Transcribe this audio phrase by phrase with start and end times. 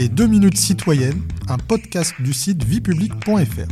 [0.00, 3.68] Les 2 minutes citoyennes, un podcast du site viepublic.fr.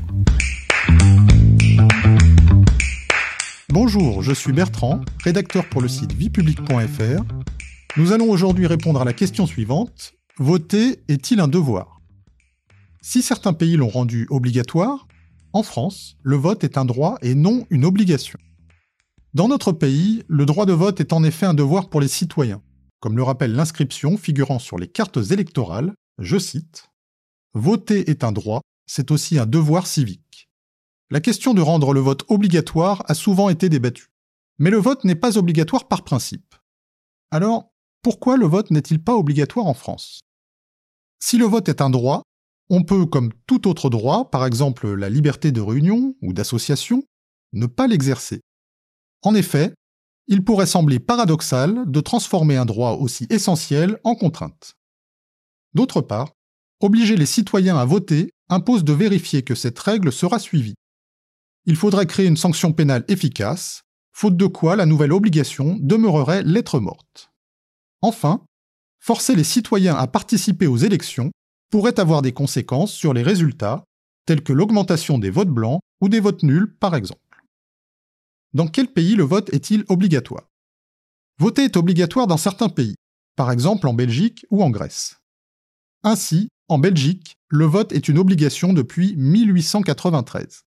[3.70, 7.22] Bonjour, je suis Bertrand, rédacteur pour le site viepublic.fr.
[7.97, 10.12] Nous allons aujourd'hui répondre à la question suivante.
[10.36, 12.02] Voter est-il un devoir?
[13.00, 15.08] Si certains pays l'ont rendu obligatoire,
[15.54, 18.38] en France, le vote est un droit et non une obligation.
[19.32, 22.60] Dans notre pays, le droit de vote est en effet un devoir pour les citoyens,
[23.00, 26.90] comme le rappelle l'inscription figurant sur les cartes électorales, je cite
[27.54, 30.49] Voter est un droit, c'est aussi un devoir civique.
[31.11, 34.09] La question de rendre le vote obligatoire a souvent été débattue.
[34.59, 36.55] Mais le vote n'est pas obligatoire par principe.
[37.31, 37.71] Alors,
[38.03, 40.21] pourquoi le vote n'est-il pas obligatoire en France?
[41.21, 42.23] Si le vote est un droit,
[42.71, 47.03] on peut, comme tout autre droit, par exemple la liberté de réunion ou d'association,
[47.53, 48.41] ne pas l'exercer.
[49.23, 49.73] En effet,
[50.27, 54.75] il pourrait sembler paradoxal de transformer un droit aussi essentiel en contrainte.
[55.75, 56.33] D'autre part,
[56.81, 60.75] obliger les citoyens à voter impose de vérifier que cette règle sera suivie.
[61.67, 66.81] Il faudrait créer une sanction pénale efficace, faute de quoi la nouvelle obligation demeurerait lettre
[66.81, 67.31] morte.
[68.01, 68.45] Enfin,
[69.01, 71.31] forcer les citoyens à participer aux élections
[71.70, 73.85] pourrait avoir des conséquences sur les résultats,
[74.25, 77.20] telles que l'augmentation des votes blancs ou des votes nuls par exemple.
[78.55, 80.48] Dans quel pays le vote est-il obligatoire?
[81.39, 82.95] Voter est obligatoire dans certains pays,
[83.37, 85.17] par exemple en Belgique ou en Grèce.
[86.05, 90.63] Ainsi, en Belgique, le vote est une obligation depuis 1893.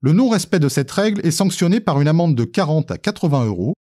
[0.00, 3.74] Le non-respect de cette règle est sanctionné par une amende de 40 à 80 euros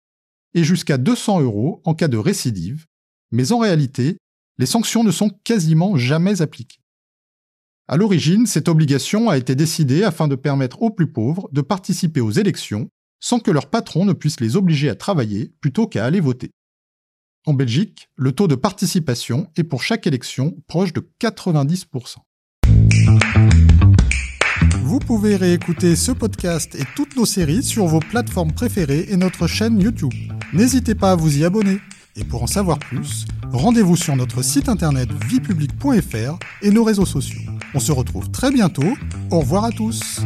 [0.54, 2.86] et jusqu'à 200 euros en cas de récidive,
[3.32, 4.18] mais en réalité,
[4.58, 6.80] les sanctions ne sont quasiment jamais appliquées.
[7.88, 12.22] À l'origine, cette obligation a été décidée afin de permettre aux plus pauvres de participer
[12.22, 12.90] aux élections
[13.20, 16.52] sans que leur patron ne puisse les obliger à travailler plutôt qu'à aller voter.
[17.48, 22.18] En Belgique, le taux de participation est pour chaque élection proche de 90%.
[24.84, 29.48] Vous pouvez réécouter ce podcast et toutes nos séries sur vos plateformes préférées et notre
[29.48, 30.12] chaîne YouTube.
[30.52, 31.80] N'hésitez pas à vous y abonner.
[32.18, 37.40] Et pour en savoir plus, rendez-vous sur notre site internet viepublic.fr et nos réseaux sociaux.
[37.74, 38.98] On se retrouve très bientôt.
[39.32, 40.20] Au revoir à tous.